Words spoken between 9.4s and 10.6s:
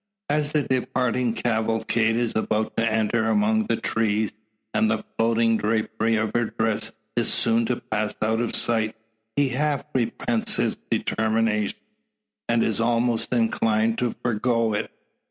half repents